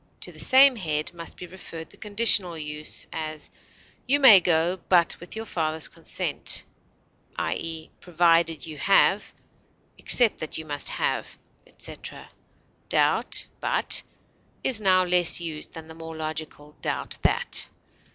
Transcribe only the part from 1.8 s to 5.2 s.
the conditional use; as, "you may go, but